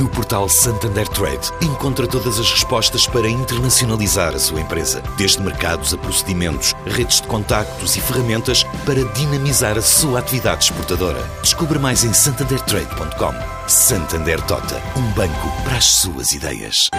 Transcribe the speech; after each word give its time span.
No 0.00 0.08
portal 0.08 0.48
Santander 0.48 1.06
Trade, 1.06 1.52
encontra 1.62 2.04
todas 2.04 2.40
as 2.40 2.50
respostas 2.50 3.06
para 3.06 3.28
internacionalizar 3.28 4.34
a 4.34 4.40
sua 4.40 4.60
empresa, 4.60 5.00
desde 5.16 5.40
mercados 5.40 5.94
a 5.94 5.98
procedimentos, 5.98 6.74
redes 6.84 7.20
de 7.20 7.28
contactos 7.28 7.94
e 7.94 8.00
ferramentas 8.00 8.64
para 8.84 9.04
dinamizar 9.12 9.78
a 9.78 9.82
sua 9.82 10.18
atividade 10.18 10.64
exportadora. 10.64 11.22
Descubra 11.40 11.78
mais 11.78 12.02
em 12.02 12.12
santandertrade.com. 12.12 13.68
Santander 13.68 14.44
Tota, 14.46 14.82
um 14.98 15.12
banco 15.12 15.62
para 15.62 15.76
as 15.76 15.84
suas 15.84 16.32
ideias. 16.32 16.90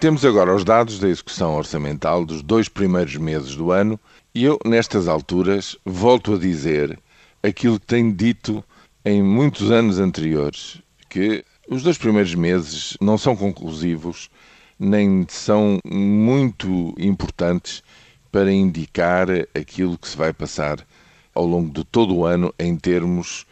Temos 0.00 0.24
agora 0.24 0.52
os 0.52 0.64
dados 0.64 0.98
da 0.98 1.08
execução 1.08 1.54
orçamental 1.54 2.24
dos 2.24 2.42
dois 2.42 2.68
primeiros 2.68 3.14
meses 3.14 3.54
do 3.54 3.70
ano 3.70 4.00
e 4.34 4.44
eu, 4.44 4.58
nestas 4.66 5.06
alturas, 5.06 5.76
volto 5.84 6.34
a 6.34 6.38
dizer 6.38 6.98
aquilo 7.40 7.78
que 7.78 7.86
tenho 7.86 8.12
dito 8.12 8.64
em 9.04 9.22
muitos 9.22 9.70
anos 9.70 10.00
anteriores 10.00 10.82
que 11.08 11.44
os 11.68 11.82
dois 11.82 11.98
primeiros 11.98 12.34
meses 12.34 12.96
não 13.00 13.18
são 13.18 13.36
conclusivos 13.36 14.30
nem 14.78 15.26
são 15.28 15.78
muito 15.84 16.94
importantes 16.98 17.82
para 18.30 18.52
indicar 18.52 19.28
aquilo 19.54 19.98
que 19.98 20.08
se 20.08 20.16
vai 20.16 20.32
passar 20.32 20.86
ao 21.34 21.44
longo 21.44 21.72
de 21.72 21.84
todo 21.84 22.14
o 22.14 22.24
ano 22.24 22.54
em 22.58 22.76
termos 22.76 23.46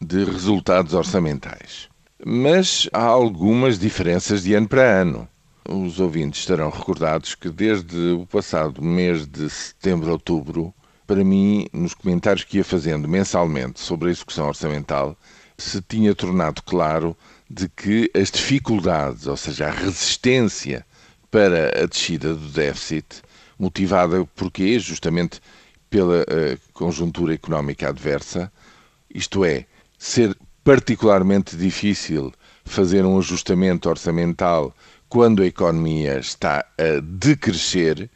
de 0.00 0.24
resultados 0.24 0.94
orçamentais. 0.94 1.88
Mas 2.24 2.88
há 2.92 3.04
algumas 3.04 3.78
diferenças 3.78 4.42
de 4.42 4.54
ano 4.54 4.68
para 4.68 4.82
ano. 4.82 5.28
Os 5.68 6.00
ouvintes 6.00 6.40
estarão 6.40 6.70
recordados 6.70 7.34
que 7.34 7.48
desde 7.48 8.12
o 8.12 8.26
passado 8.26 8.82
mês 8.82 9.26
de 9.26 9.48
setembro-outubro, 9.48 10.74
para 11.06 11.22
mim, 11.22 11.66
nos 11.72 11.94
comentários 11.94 12.44
que 12.44 12.56
ia 12.56 12.64
fazendo 12.64 13.08
mensalmente 13.08 13.80
sobre 13.80 14.08
a 14.08 14.10
execução 14.10 14.48
orçamental, 14.48 15.16
se 15.62 15.80
tinha 15.82 16.14
tornado 16.14 16.62
claro 16.62 17.16
de 17.48 17.68
que 17.68 18.10
as 18.14 18.30
dificuldades, 18.30 19.26
ou 19.26 19.36
seja, 19.36 19.68
a 19.68 19.70
resistência 19.70 20.84
para 21.30 21.82
a 21.82 21.86
descida 21.86 22.34
do 22.34 22.48
déficit, 22.48 23.22
motivada 23.58 24.24
por 24.36 24.50
quê? 24.50 24.78
Justamente 24.78 25.40
pela 25.88 26.22
uh, 26.22 26.58
conjuntura 26.72 27.34
económica 27.34 27.88
adversa, 27.88 28.50
isto 29.14 29.44
é, 29.44 29.66
ser 29.98 30.36
particularmente 30.64 31.56
difícil 31.56 32.32
fazer 32.64 33.04
um 33.04 33.18
ajustamento 33.18 33.88
orçamental 33.88 34.74
quando 35.08 35.42
a 35.42 35.46
economia 35.46 36.18
está 36.18 36.64
a 36.78 37.00
decrescer, 37.02 38.08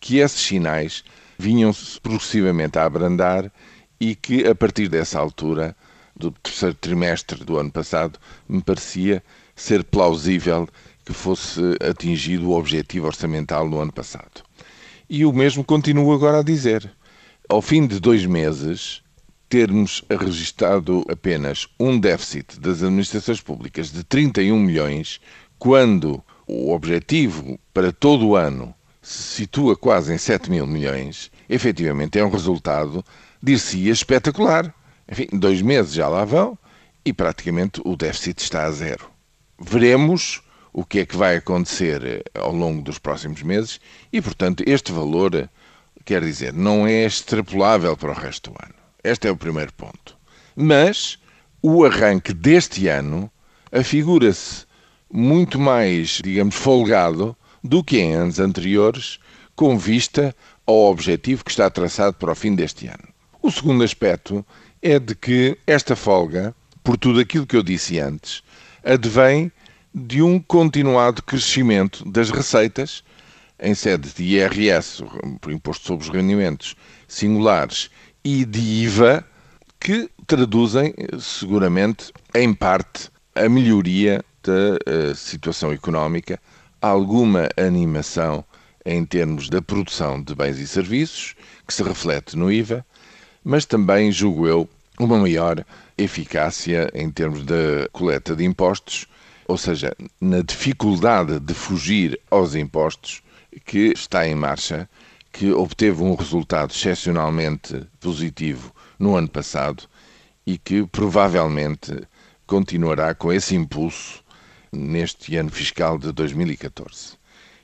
que 0.00 0.18
esses 0.18 0.40
sinais 0.40 1.04
vinham-se 1.38 2.00
progressivamente 2.00 2.78
a 2.78 2.84
abrandar 2.84 3.52
e 4.00 4.16
que, 4.16 4.44
a 4.46 4.54
partir 4.54 4.88
dessa 4.88 5.20
altura, 5.20 5.76
do 6.14 6.30
terceiro 6.30 6.74
trimestre 6.74 7.44
do 7.44 7.58
ano 7.58 7.70
passado, 7.70 8.18
me 8.48 8.62
parecia 8.62 9.22
ser 9.54 9.84
plausível 9.84 10.68
que 11.04 11.12
fosse 11.12 11.60
atingido 11.80 12.50
o 12.50 12.58
objetivo 12.58 13.06
orçamental 13.06 13.68
no 13.68 13.80
ano 13.80 13.92
passado. 13.92 14.42
E 15.08 15.24
o 15.24 15.32
mesmo 15.32 15.64
continuo 15.64 16.12
agora 16.12 16.40
a 16.40 16.42
dizer. 16.42 16.90
Ao 17.48 17.60
fim 17.60 17.86
de 17.86 18.00
dois 18.00 18.24
meses, 18.24 19.02
termos 19.48 20.02
registrado 20.08 21.04
apenas 21.10 21.68
um 21.78 21.98
déficit 21.98 22.58
das 22.58 22.82
administrações 22.82 23.40
públicas 23.40 23.92
de 23.92 24.02
31 24.04 24.58
milhões, 24.58 25.20
quando 25.58 26.22
o 26.46 26.72
objetivo 26.72 27.58
para 27.74 27.92
todo 27.92 28.28
o 28.28 28.36
ano 28.36 28.74
se 29.02 29.22
situa 29.22 29.76
quase 29.76 30.14
em 30.14 30.18
7 30.18 30.50
mil 30.50 30.66
milhões, 30.66 31.30
efetivamente 31.48 32.18
é 32.18 32.24
um 32.24 32.30
resultado, 32.30 33.04
dir-se-ia, 33.42 33.92
espetacular. 33.92 34.72
Enfim, 35.12 35.28
dois 35.30 35.60
meses 35.60 35.92
já 35.92 36.08
lá 36.08 36.24
vão 36.24 36.58
e 37.04 37.12
praticamente 37.12 37.82
o 37.84 37.94
déficit 37.94 38.42
está 38.42 38.64
a 38.64 38.70
zero. 38.70 39.10
Veremos 39.60 40.40
o 40.72 40.86
que 40.86 41.00
é 41.00 41.06
que 41.06 41.14
vai 41.14 41.36
acontecer 41.36 42.02
eh, 42.02 42.22
ao 42.34 42.50
longo 42.50 42.80
dos 42.80 42.98
próximos 42.98 43.42
meses 43.42 43.78
e, 44.10 44.22
portanto, 44.22 44.64
este 44.66 44.90
valor, 44.90 45.34
eh, 45.34 45.50
quer 46.06 46.22
dizer, 46.22 46.54
não 46.54 46.86
é 46.86 47.04
extrapolável 47.04 47.94
para 47.94 48.12
o 48.12 48.14
resto 48.14 48.50
do 48.50 48.56
ano. 48.64 48.74
Este 49.04 49.28
é 49.28 49.30
o 49.30 49.36
primeiro 49.36 49.74
ponto. 49.74 50.16
Mas 50.56 51.18
o 51.60 51.84
arranque 51.84 52.32
deste 52.32 52.88
ano 52.88 53.30
afigura-se 53.70 54.64
muito 55.12 55.58
mais, 55.60 56.22
digamos, 56.24 56.54
folgado 56.54 57.36
do 57.62 57.84
que 57.84 57.98
em 57.98 58.14
anos 58.14 58.40
anteriores, 58.40 59.20
com 59.54 59.76
vista 59.76 60.34
ao 60.66 60.90
objetivo 60.90 61.44
que 61.44 61.50
está 61.50 61.68
traçado 61.68 62.14
para 62.14 62.32
o 62.32 62.34
fim 62.34 62.54
deste 62.54 62.86
ano. 62.86 63.11
O 63.42 63.50
segundo 63.50 63.82
aspecto 63.82 64.46
é 64.80 65.00
de 65.00 65.16
que 65.16 65.58
esta 65.66 65.96
folga, 65.96 66.54
por 66.84 66.96
tudo 66.96 67.18
aquilo 67.18 67.44
que 67.44 67.56
eu 67.56 67.62
disse 67.64 67.98
antes, 67.98 68.40
advém 68.84 69.50
de 69.92 70.22
um 70.22 70.38
continuado 70.38 71.24
crescimento 71.24 72.08
das 72.08 72.30
receitas 72.30 73.02
em 73.58 73.74
sede 73.74 74.10
de 74.14 74.22
IRS, 74.22 75.02
Imposto 75.48 75.88
sobre 75.88 76.06
os 76.06 76.14
Rendimentos 76.14 76.76
Singulares, 77.08 77.90
e 78.22 78.44
de 78.44 78.60
IVA, 78.60 79.26
que 79.80 80.08
traduzem, 80.24 80.94
seguramente, 81.18 82.12
em 82.36 82.54
parte, 82.54 83.10
a 83.34 83.48
melhoria 83.48 84.24
da 84.44 85.10
uh, 85.10 85.14
situação 85.16 85.72
económica, 85.72 86.40
alguma 86.80 87.48
animação 87.56 88.44
em 88.86 89.04
termos 89.04 89.48
da 89.48 89.60
produção 89.60 90.22
de 90.22 90.32
bens 90.32 90.58
e 90.58 90.66
serviços, 90.66 91.34
que 91.66 91.74
se 91.74 91.82
reflete 91.82 92.36
no 92.36 92.52
IVA, 92.52 92.86
mas 93.44 93.64
também, 93.64 94.12
julgo 94.12 94.46
eu, 94.46 94.68
uma 94.98 95.18
maior 95.18 95.64
eficácia 95.96 96.90
em 96.94 97.10
termos 97.10 97.44
da 97.44 97.88
coleta 97.92 98.36
de 98.36 98.44
impostos, 98.44 99.06
ou 99.46 99.58
seja, 99.58 99.94
na 100.20 100.42
dificuldade 100.42 101.40
de 101.40 101.54
fugir 101.54 102.18
aos 102.30 102.54
impostos 102.54 103.22
que 103.64 103.92
está 103.92 104.26
em 104.26 104.34
marcha, 104.34 104.88
que 105.32 105.50
obteve 105.52 106.02
um 106.02 106.14
resultado 106.14 106.70
excepcionalmente 106.70 107.84
positivo 108.00 108.72
no 108.98 109.16
ano 109.16 109.28
passado 109.28 109.84
e 110.46 110.58
que 110.58 110.86
provavelmente 110.86 112.02
continuará 112.46 113.14
com 113.14 113.32
esse 113.32 113.54
impulso 113.54 114.22
neste 114.70 115.36
ano 115.36 115.50
fiscal 115.50 115.98
de 115.98 116.12
2014. 116.12 117.14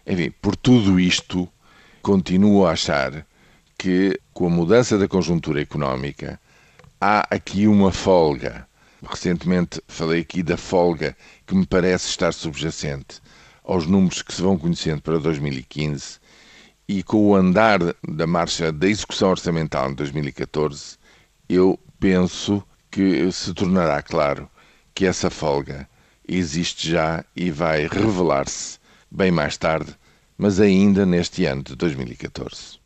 Enfim, 0.07 0.33
por 0.41 0.57
tudo 0.57 0.99
isto, 0.99 1.49
continuo 2.03 2.67
a 2.67 2.73
achar 2.73 3.27
que, 3.79 4.21
com 4.35 4.49
a 4.49 4.51
mudança 4.51 4.99
da 4.99 5.07
conjuntura 5.07 5.63
económica, 5.63 6.41
há 7.01 7.27
aqui 7.31 7.69
uma 7.69 7.93
folga. 7.93 8.67
Recentemente 9.09 9.81
falei 9.87 10.23
aqui 10.23 10.43
da 10.43 10.57
folga 10.57 11.17
que 11.47 11.55
me 11.55 11.65
parece 11.65 12.09
estar 12.09 12.35
subjacente 12.35 13.23
aos 13.63 13.87
números 13.87 14.21
que 14.21 14.35
se 14.35 14.43
vão 14.43 14.59
conhecendo 14.59 15.01
para 15.01 15.19
2015 15.19 16.19
e 16.89 17.03
com 17.03 17.29
o 17.29 17.37
andar 17.37 17.79
da 18.09 18.27
marcha 18.27 18.73
da 18.73 18.89
execução 18.89 19.31
orçamental 19.31 19.91
em 19.91 19.95
2014, 19.95 20.97
eu 21.49 21.79
penso 22.01 22.65
que 22.91 23.31
se 23.31 23.55
tornará 23.55 24.03
claro 24.03 24.51
que 24.95 25.07
essa 25.07 25.31
folga 25.31 25.89
existe 26.27 26.91
já 26.91 27.25
e 27.37 27.51
vai 27.51 27.87
revelar-se 27.87 28.79
bem 29.11 29.31
mais 29.31 29.57
tarde, 29.57 29.95
mas 30.37 30.59
ainda 30.59 31.07
neste 31.07 31.45
ano 31.45 31.63
de 31.63 31.77
2014. 31.77 32.81